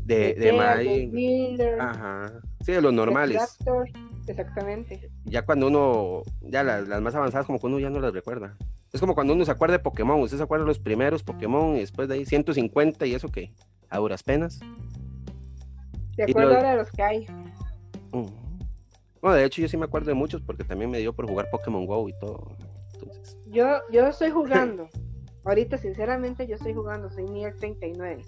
[0.04, 1.06] de, de Tea, Mai.
[1.08, 2.40] Builder, Ajá.
[2.60, 3.36] Sí, de los de normales.
[3.58, 3.88] Raptor,
[4.28, 5.10] Exactamente.
[5.24, 8.56] Ya cuando uno, ya las, las más avanzadas, como que uno ya no las recuerda.
[8.92, 10.20] Es como cuando uno se acuerda de Pokémon.
[10.20, 13.52] Usted se acuerda de los primeros Pokémon y después de ahí 150 y eso que
[13.90, 14.60] a duras penas.
[16.16, 17.26] ¿Te Y acuerdas lo- ahora de los que hay?
[19.20, 21.48] Bueno, de hecho yo sí me acuerdo de muchos porque también me dio por jugar
[21.50, 22.56] Pokémon Go y todo.
[22.94, 24.88] Entonces, Yo, yo estoy jugando.
[25.44, 27.10] Ahorita, sinceramente, yo estoy jugando.
[27.10, 28.24] Soy nivel 39.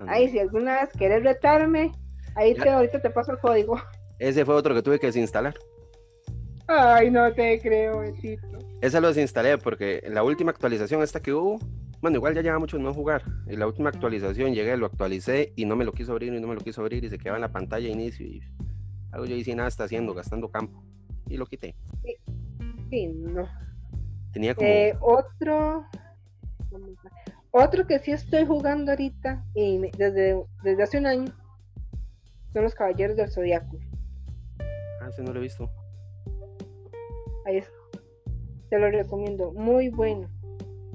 [0.00, 0.10] ah, no.
[0.12, 1.92] Ahí, si alguna vez quieres retarme,
[2.34, 3.76] ahí te, ahorita te paso el código.
[4.18, 5.54] ese fue otro que tuve que desinstalar.
[6.66, 8.58] Ay, no te creo, besito.
[8.80, 11.58] Ese lo desinstalé porque en la última actualización esta que hubo,
[12.00, 13.22] bueno, igual ya lleva mucho no jugar.
[13.46, 16.46] En la última actualización llegué, lo actualicé y no me lo quiso abrir y no
[16.46, 18.42] me lo quiso abrir y se quedaba en la pantalla inicio y
[19.12, 20.82] algo yo hice nada está haciendo, gastando campo.
[21.28, 21.74] Y lo quité.
[22.90, 23.48] Sí, no.
[24.32, 24.68] Tenía como...
[24.68, 25.86] Eh, otro.
[27.52, 31.32] Otro que sí estoy jugando ahorita, y desde, desde hace un año,
[32.52, 33.78] son los Caballeros del Zodiaco.
[35.14, 35.70] Ah, ese no lo he visto.
[37.46, 37.70] Ahí es.
[38.70, 40.28] Te lo recomiendo, muy bueno.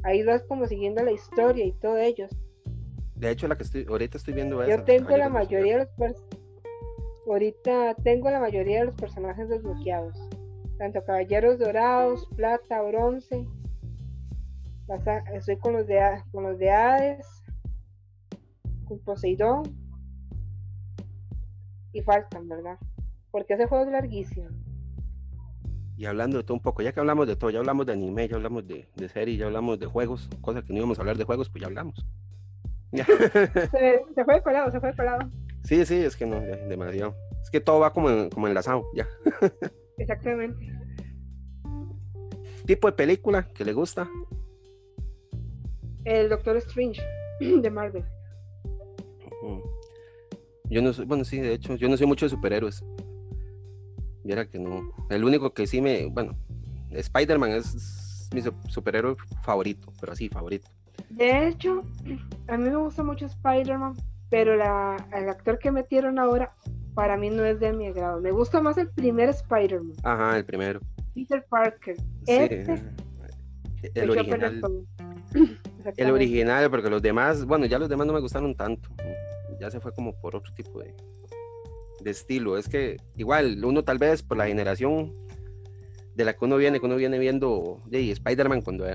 [0.03, 2.29] Ahí vas como siguiendo la historia y todo ellos.
[3.15, 5.79] De hecho, la que estoy, ahorita estoy viendo Yo tengo la Caballeros del mayoría de
[5.79, 6.23] los
[7.27, 10.17] ahorita tengo la mayoría de los personajes desbloqueados.
[10.77, 13.45] Tanto caballeros dorados, plata, bronce.
[15.33, 15.99] Estoy con los de
[16.31, 17.27] con los de Hades,
[18.85, 19.63] con Poseidón.
[21.91, 22.77] Y faltan, ¿verdad?
[23.31, 24.47] Porque ese juego es larguísimo.
[25.97, 28.27] Y hablando de todo un poco, ya que hablamos de todo, ya hablamos de anime,
[28.27, 31.17] ya hablamos de, de series, ya hablamos de juegos, cosas que no íbamos a hablar
[31.17, 32.05] de juegos, pues ya hablamos.
[32.91, 33.05] Ya.
[33.05, 35.29] Se, se fue colado, se fue colado.
[35.63, 37.13] sí, sí, es que no, ya, demasiado.
[37.43, 39.07] Es que todo va como, en- como enlazado, ya.
[39.99, 40.65] Exactamente.
[42.65, 44.09] Tipo de película que le gusta.
[46.03, 46.99] El Doctor Strange
[47.39, 48.03] de Marvel.
[50.71, 52.83] Yo no soy, bueno, sí, de hecho, yo no soy mucho de superhéroes.
[54.23, 54.91] Viera que no.
[55.09, 56.35] El único que sí me, bueno,
[56.91, 60.67] Spider-Man es mi su- superhéroe favorito, pero así, favorito.
[61.09, 61.83] De hecho,
[62.47, 63.93] a mí me gusta mucho Spider-Man,
[64.29, 66.53] pero la, el actor que metieron ahora
[66.93, 68.19] para mí no es de mi agrado.
[68.19, 70.79] Me gusta más el primer Spider-Man, Ajá, el primero.
[71.15, 71.95] Peter Parker.
[71.97, 72.73] Sí, Este
[73.95, 74.85] el a perder original.
[75.95, 78.89] El original, porque los demás, bueno, ya los demás no me gustaron tanto.
[79.59, 80.93] Ya se fue como por otro tipo de,
[82.01, 82.57] de estilo.
[82.57, 85.13] Es que igual, uno tal vez por la generación
[86.15, 88.85] de la que uno viene, que uno viene viendo de Spider-Man cuando,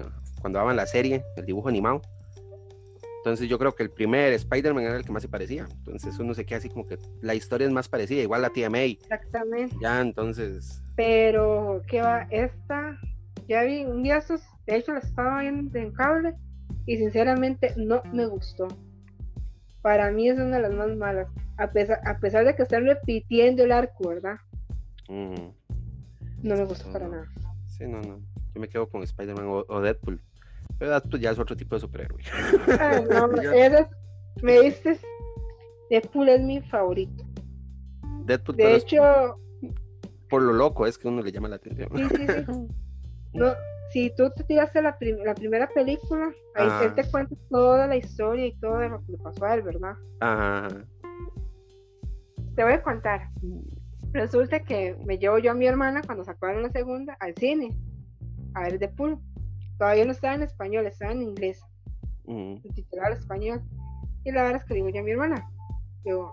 [0.40, 2.02] cuando daban la serie, el dibujo animado.
[3.24, 5.66] Entonces yo creo que el primer Spider-Man era el que más se parecía.
[5.78, 8.68] Entonces uno se queda así como que la historia es más parecida, igual la tía
[8.68, 8.98] May.
[9.00, 9.74] Exactamente.
[9.80, 12.26] Ya, entonces, Pero, ¿qué va?
[12.30, 12.98] Esta,
[13.48, 16.34] ya vi un día estos, de hecho la estaba viendo en cable
[16.84, 18.68] y sinceramente no me gustó.
[19.84, 21.28] Para mí es una de las más malas.
[21.58, 24.36] A pesar, a pesar de que están repitiendo el arco, ¿verdad?
[25.10, 27.10] No me gustó No, para no.
[27.16, 27.28] nada.
[27.66, 28.18] Sí, no, no.
[28.54, 30.22] Yo me quedo con Spider-Man o, o Deadpool.
[30.78, 32.22] Pero Deadpool ya es otro tipo de superhéroe.
[32.80, 33.86] Ah, no, eres-
[34.42, 35.02] me dices,
[35.90, 37.22] Deadpool es mi favorito.
[38.24, 39.38] Deadpool, De es hecho,
[40.30, 41.90] por lo loco es que uno le llama la atención.
[41.94, 42.42] sí, sí, sí.
[43.34, 43.52] No,
[43.94, 46.84] si tú te tiraste la, prim- la primera película, ahí Ajá.
[46.84, 49.62] él te cuenta toda la historia y todo de lo que le pasó a él,
[49.62, 49.94] ¿verdad?
[50.18, 50.68] Ajá.
[52.56, 53.28] Te voy a contar.
[54.12, 57.70] Resulta que me llevo yo a mi hermana cuando sacaron la segunda al cine
[58.54, 59.16] a ver Deadpool.
[59.78, 61.60] Todavía no estaba en español, estaba en inglés,
[62.26, 63.62] subtitulado al español.
[64.24, 65.48] Y la verdad es que digo yo a mi hermana,
[66.04, 66.32] digo,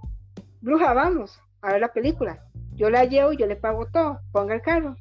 [0.62, 2.44] bruja, vamos a ver la película.
[2.74, 4.96] Yo la llevo y yo le pago todo, ponga el carro.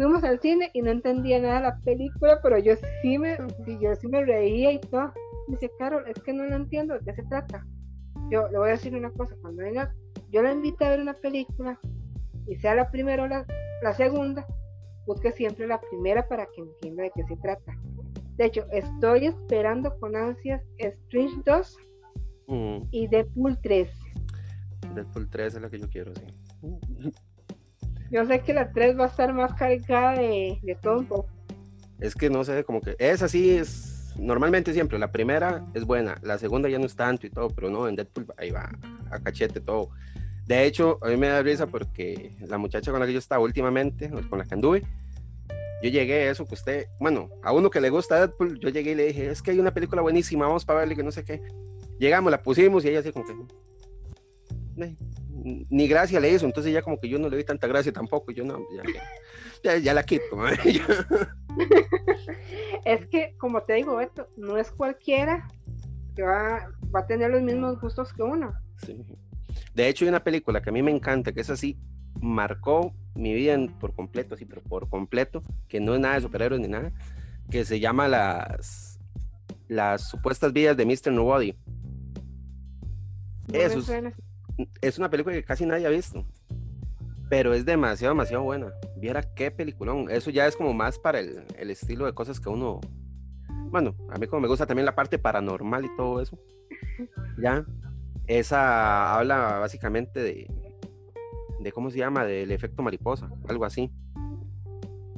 [0.00, 3.36] Fuimos al cine y no entendía nada de la película, pero yo sí me,
[3.66, 5.12] sí, yo sí me reía y todo.
[5.46, 7.66] Me dice, Carol, es que no lo entiendo, ¿de qué se trata?
[8.30, 9.94] Yo le voy a decir una cosa, cuando venga,
[10.30, 11.78] yo la invito a ver una película,
[12.46, 13.44] y sea la primera o la,
[13.82, 14.46] la segunda,
[15.06, 17.76] busque siempre la primera para que entienda de qué se trata.
[18.38, 21.76] De hecho, estoy esperando con ansias Strange 2
[22.46, 22.88] Ujú.
[22.90, 23.90] y Deadpool 3.
[24.94, 26.24] Deadpool 3 es la que yo quiero, sí.
[28.10, 31.26] Yo sé que la 3 va a estar más cargada de, de poco.
[32.00, 34.98] Es que no sé, como que es así, es normalmente siempre.
[34.98, 37.96] La primera es buena, la segunda ya no es tanto y todo, pero no, en
[37.96, 38.70] Deadpool ahí va
[39.10, 39.90] a cachete todo.
[40.46, 43.42] De hecho, a mí me da risa porque la muchacha con la que yo estaba
[43.44, 44.82] últimamente, con la que anduve,
[45.82, 48.92] yo llegué a eso que usted, bueno, a uno que le gusta Deadpool, yo llegué
[48.92, 51.12] y le dije, es que hay una película buenísima, vamos para verla y que no
[51.12, 51.40] sé qué.
[51.98, 54.96] Llegamos, la pusimos y ella así como que, "Eh,
[55.42, 58.30] ni gracia le hizo, entonces ya como que yo no le di tanta gracia tampoco,
[58.32, 58.82] yo no, ya,
[59.64, 60.24] ya, ya la quito.
[60.64, 60.86] ya.
[62.84, 65.48] Es que, como te digo, esto no es cualquiera
[66.16, 68.52] que va, va a tener los mismos gustos que uno.
[68.84, 68.96] Sí.
[69.74, 71.78] De hecho, hay una película que a mí me encanta, que es así,
[72.20, 76.20] marcó mi vida en- por completo, así, pero por completo, que no es nada de
[76.22, 76.92] superhéroes ni nada,
[77.50, 78.98] que se llama Las,
[79.68, 81.12] las supuestas vidas de Mr.
[81.12, 81.54] Nobody.
[83.48, 84.12] No Eso es- suena.
[84.80, 86.24] Es una película que casi nadie ha visto,
[87.28, 88.72] pero es demasiado, demasiado buena.
[88.96, 90.10] Viera qué peliculón.
[90.10, 92.80] Eso ya es como más para el, el estilo de cosas que uno.
[93.70, 96.38] Bueno, a mí como me gusta también la parte paranormal y todo eso.
[97.40, 97.64] Ya.
[98.26, 100.50] Esa habla básicamente de.
[101.60, 103.90] de cómo se llama, del efecto mariposa, algo así.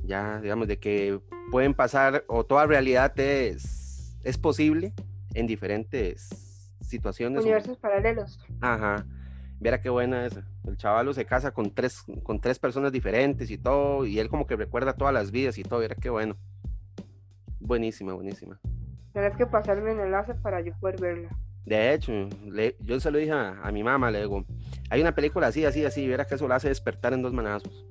[0.04, 4.92] Ya, digamos, de que pueden pasar, o toda realidad es, es posible
[5.34, 7.40] en diferentes situaciones.
[7.40, 8.38] o- Universos paralelos.
[8.60, 9.06] Ajá.
[9.62, 10.44] Viera qué buena esa.
[10.66, 14.44] El chavalo se casa con tres, con tres personas diferentes y todo, y él como
[14.44, 16.36] que recuerda todas las vidas y todo, viera qué bueno.
[17.60, 18.58] Buenísima, buenísima.
[19.12, 21.28] Tienes que pasarme el enlace para yo poder verla.
[21.64, 22.10] De hecho,
[22.44, 24.44] le- yo se lo dije a, a mi mamá, le digo,
[24.90, 27.86] hay una película así, así, así, viera que eso la hace despertar en dos manazos.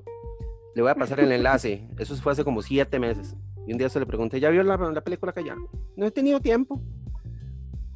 [0.76, 3.34] Le voy a pasar el enlace, eso fue hace como siete meses.
[3.66, 5.56] Y un día se le pregunté, ¿ya vio la, la película que ya?
[5.96, 6.82] No he tenido tiempo.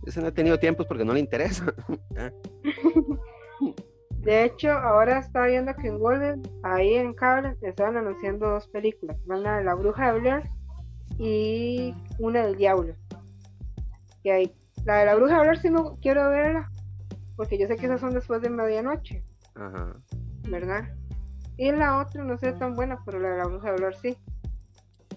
[0.05, 1.73] Ese no he tenido tiempo es porque no le interesa.
[4.25, 9.15] De hecho, ahora está viendo que en Golden, ahí en cable, estaban anunciando dos películas.
[9.27, 10.49] Van la de La Bruja de Blair
[11.19, 12.95] y una del Diablo.
[14.23, 16.71] Que hay, la de La Bruja de Blair sí no quiero verla,
[17.35, 19.95] porque yo sé que esas son después de medianoche, Ajá.
[20.49, 20.85] ¿verdad?
[21.57, 24.17] Y la otra no sé tan buena, pero la de La Bruja de Blair sí.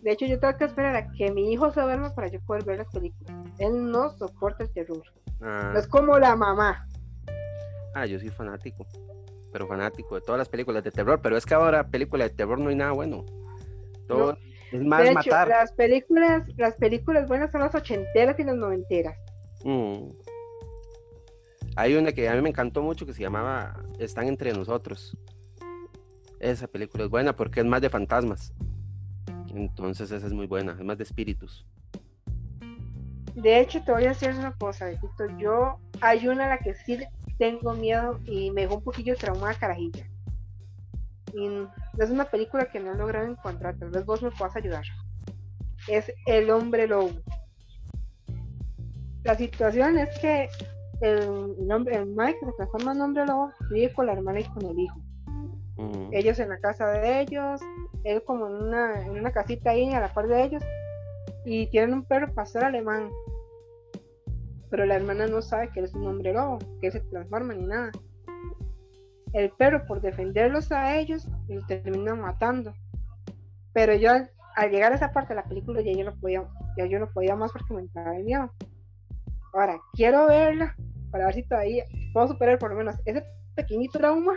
[0.03, 2.63] De hecho, yo tengo que esperar a que mi hijo se duerma para yo poder
[2.67, 3.35] ver las películas.
[3.57, 5.03] Él no soporta el terror.
[5.41, 5.71] Ah.
[5.73, 6.87] No es como la mamá.
[7.95, 8.87] Ah, yo soy fanático,
[9.53, 12.59] pero fanático de todas las películas de terror, pero es que ahora películas de terror
[12.59, 13.25] no hay nada bueno.
[14.07, 14.37] Todo
[14.73, 15.49] es más de hecho, matar.
[15.49, 19.17] las películas, las películas buenas son las ochenteras y las noventeras.
[19.65, 20.11] Mm.
[21.77, 25.17] Hay una que a mí me encantó mucho que se llamaba Están entre nosotros.
[26.41, 28.53] Esa película es buena porque es más de fantasmas.
[29.55, 31.67] Entonces esa es muy buena, es más de espíritus.
[33.35, 35.27] De hecho, te voy a decir una cosa, Betito.
[35.39, 36.99] Yo hay una a la que sí
[37.39, 40.07] tengo miedo y me dejó un poquillo traumada carajilla.
[41.35, 41.47] Y
[41.99, 44.85] es una película que no he logrado encontrar, tal vez vos me puedas ayudar.
[45.87, 47.13] Es El Hombre Lobo.
[49.25, 50.49] La situación es que
[51.01, 54.45] el, el hombre, el Mike se transforma en Hombre Lobo vive con la hermana y
[54.45, 54.99] con el hijo.
[55.79, 56.11] Mm.
[56.13, 57.61] ellos en la casa de ellos,
[58.03, 60.63] él como en una, en una casita ahí a la par de ellos,
[61.45, 63.09] y tienen un perro pastor alemán.
[64.71, 67.55] Pero la hermana no sabe que él es un hombre lobo, que él se transforma
[67.55, 67.91] ni nada.
[69.33, 72.75] El perro, por defenderlos a ellos, los termina matando.
[73.73, 76.45] Pero yo al, al llegar a esa parte de la película ya yo no podía,
[76.77, 78.51] ya yo no podía más porque me entraba el miedo.
[79.53, 80.75] Ahora, quiero verla,
[81.11, 84.35] para ver si todavía puedo superar por lo menos ese pequeñito trauma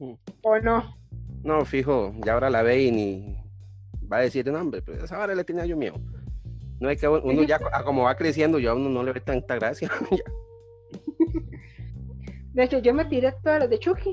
[0.00, 0.12] Mm.
[0.42, 0.96] o no.
[1.42, 3.36] No, fijo, ya ahora la ve y ni
[4.10, 5.96] va a decir, no, hombre, pero esa hora le tenía yo miedo.
[6.80, 9.20] No hay que uno ya a como va creciendo, ya a uno no le ve
[9.20, 9.90] tanta gracia.
[10.10, 10.24] Ya.
[12.52, 14.10] De hecho, yo me tiré todas las de Chucky.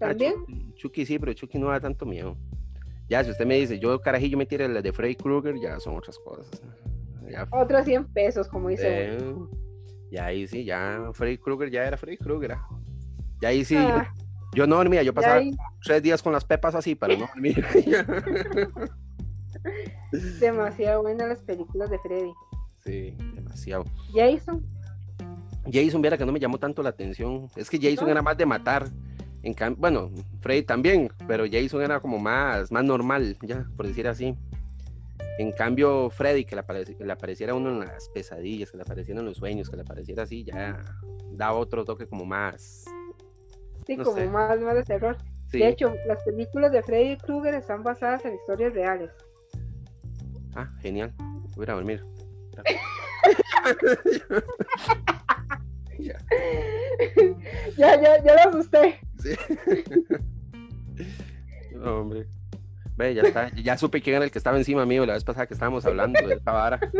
[0.00, 0.34] Ah, También.
[0.46, 2.36] Chucky, Chucky sí, pero Chucky no da tanto miedo.
[3.08, 5.96] Ya, si usted me dice, yo carajillo me tiré las de Freddy Krueger, ya son
[5.96, 6.46] otras cosas.
[7.28, 9.14] Ya, Otros 100 pesos, como dice.
[9.16, 9.34] eh,
[10.12, 12.52] ya ahí sí, ya Freddy Krueger ya era Freddy Krueger.
[12.52, 12.66] ah.
[13.40, 14.12] Ya ahí sí, Ah,
[14.54, 15.50] yo no dormía, yo ya pasaba ahí,
[15.82, 17.64] tres días con las pepas así para no dormir.
[20.40, 22.32] demasiado buenas las películas de Freddy.
[22.84, 23.84] sí, demasiado.
[24.14, 24.64] Jason,
[25.72, 27.48] Jason, viera que no me llamó tanto la atención.
[27.56, 28.12] Es que Jason ¿No?
[28.12, 28.88] era más de matar.
[29.42, 34.06] En cam- bueno, Freddy también, pero Jason era como más, más normal, ya, por decir
[34.08, 34.36] así.
[35.38, 38.82] En cambio, Freddy, que le, apareci- que le apareciera uno en las pesadillas, que le
[38.82, 40.82] apareciera en los sueños, que le apareciera así, ya
[41.32, 42.84] daba otro toque como más.
[43.86, 44.26] sí, No como sé.
[44.28, 45.16] más, más de terror.
[45.46, 45.58] Sí.
[45.58, 49.10] De hecho, las películas de Freddy Krueger están basadas en historias reales.
[50.54, 51.12] Ah, genial.
[51.56, 52.04] Voy a ir a dormir.
[55.98, 56.18] Ya,
[57.76, 59.00] ya, ya, ya lo asusté.
[59.18, 59.34] sí.
[61.72, 62.26] No, hombre.
[62.96, 63.50] Ve, ya está.
[63.54, 66.20] Ya supe quién era el que estaba encima mío la vez pasada que estábamos hablando
[66.26, 66.78] de esta vara.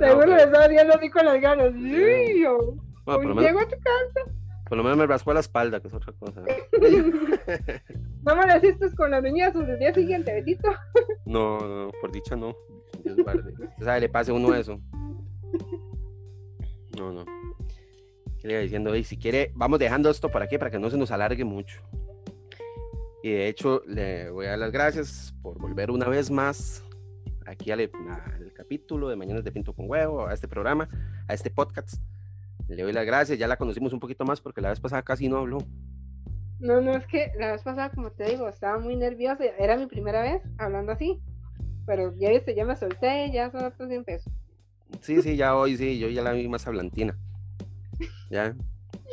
[0.00, 1.72] Seguro le estaba viendo así con las ganas.
[1.74, 4.30] Sí, yo, Bueno, por, hoy lo menos, llego a tu casa.
[4.68, 6.42] Por lo menos me raspó la espalda, que es otra cosa.
[8.24, 10.70] No me lo hiciste con las uñazos del día siguiente, Betito.
[11.26, 12.56] No, no, por dicha no.
[13.04, 13.52] Dios guarde.
[13.52, 14.80] Usted sabe, le pase a uno eso.
[16.96, 17.26] No, no.
[18.40, 18.96] ¿Qué le iba diciendo?
[18.96, 21.82] Y si quiere, vamos dejando esto por aquí para que no se nos alargue mucho.
[23.22, 26.82] Y de hecho, le voy a dar las gracias por volver una vez más
[27.46, 30.88] aquí al, al capítulo de Mañanas de Pinto con Huevo, a este programa,
[31.28, 32.00] a este podcast.
[32.68, 35.28] Le doy las gracias, ya la conocimos un poquito más porque la vez pasada casi
[35.28, 35.58] no habló.
[36.60, 39.44] No, no, es que la vez pasada, como te digo, estaba muy nerviosa.
[39.58, 41.20] Era mi primera vez hablando así.
[41.86, 44.32] Pero ya viste, ya me solté, ya son otros 100 pesos.
[45.00, 47.18] Sí, sí, ya hoy sí, yo ya la vi más hablantina.
[48.30, 48.56] Ya.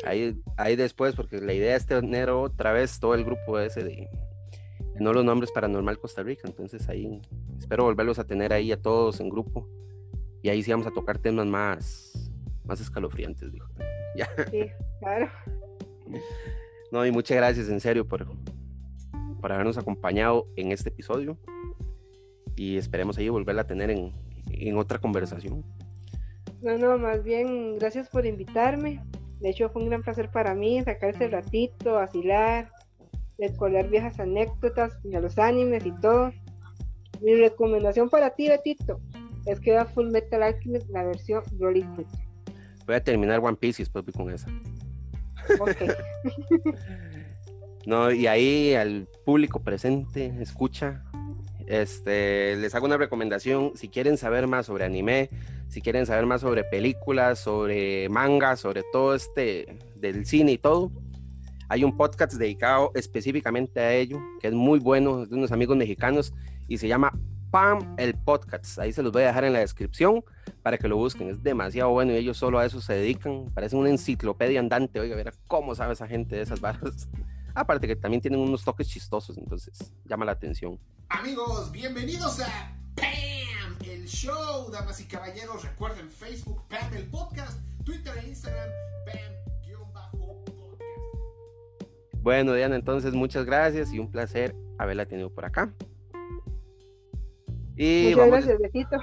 [0.06, 4.10] Ahí, ahí después, porque la idea es tener otra vez todo el grupo ese de
[5.00, 6.48] no los nombres paranormal Costa Rica.
[6.48, 7.22] Entonces ahí
[7.60, 9.68] espero volverlos a tener ahí a todos en grupo.
[10.42, 12.11] Y ahí sí vamos a tocar temas más,
[12.64, 13.68] más escalofriantes, dijo.
[14.14, 14.28] Ya.
[14.52, 14.70] Sí,
[15.00, 15.30] claro.
[16.92, 18.28] No, y muchas gracias en serio por,
[19.40, 21.38] por habernos acompañado en este episodio.
[22.58, 24.12] Y esperemos ahí volverla a tener en,
[24.50, 25.64] en otra conversación.
[26.62, 29.02] No, no, más bien, gracias por invitarme.
[29.40, 32.70] De hecho, fue un gran placer para mí sacar ese ratito, vacilar,
[33.40, 36.32] recordar viejas anécdotas de los animes y todo.
[37.22, 39.00] Mi recomendación para ti, Betito,
[39.46, 42.06] es que vea Full Metal Alchemist, la versión Rolling.
[42.92, 44.48] Voy a terminar One Piece y después voy con esa.
[47.86, 51.04] No, y ahí al público presente, escucha,
[51.66, 55.32] este, les hago una recomendación, si quieren saber más sobre anime,
[55.68, 60.92] si quieren saber más sobre películas, sobre manga, sobre todo este del cine y todo,
[61.70, 65.76] hay un podcast dedicado específicamente a ello, que es muy bueno, es de unos amigos
[65.76, 66.36] mexicanos
[66.68, 67.18] y se llama
[67.52, 68.80] Pam el Podcast.
[68.80, 70.24] Ahí se los voy a dejar en la descripción
[70.64, 71.30] para que lo busquen.
[71.30, 73.52] Es demasiado bueno y ellos solo a eso se dedican.
[73.54, 75.02] Parecen una enciclopedia andante.
[75.02, 77.10] Oiga, verá cómo sabe esa gente de esas varas.
[77.54, 80.80] Aparte que también tienen unos toques chistosos, entonces llama la atención.
[81.10, 85.62] Amigos, bienvenidos a PAM, el show, damas y caballeros.
[85.62, 88.70] Recuerden Facebook, PAM, el podcast, Twitter e Instagram,
[89.06, 90.82] PAM-podcast.
[92.22, 95.74] Bueno, Diana, entonces muchas gracias y un placer haberla tenido por acá.
[97.84, 98.98] Y Muchas vamos, gracias, Betito.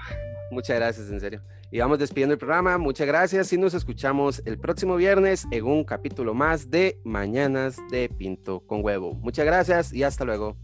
[0.52, 1.42] muchas gracias, en serio.
[1.72, 2.78] Y vamos despidiendo el programa.
[2.78, 8.08] Muchas gracias y nos escuchamos el próximo viernes en un capítulo más de Mañanas de
[8.08, 9.14] Pinto con Huevo.
[9.14, 10.56] Muchas gracias y hasta luego.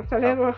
[0.00, 0.54] Hasta luego.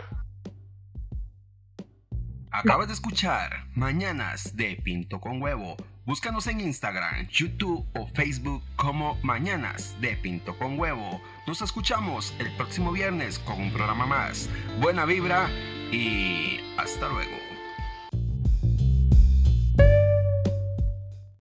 [2.53, 5.75] Acabas de escuchar Mañanas de Pinto con Huevo.
[6.05, 11.21] Búscanos en Instagram, YouTube o Facebook como Mañanas de Pinto con Huevo.
[11.49, 14.49] Nos escuchamos el próximo viernes con un programa más.
[14.81, 15.51] Buena vibra
[15.93, 17.46] y hasta luego.